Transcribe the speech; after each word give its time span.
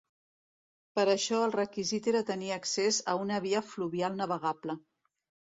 Per 0.99 1.03
a 1.03 1.11
això, 1.15 1.41
el 1.47 1.53
requisit 1.55 2.09
era 2.13 2.23
tenir 2.31 2.49
accés 2.57 2.99
a 3.15 3.15
una 3.27 3.39
via 3.45 3.63
fluvial 3.75 4.19
navegable. 4.25 4.79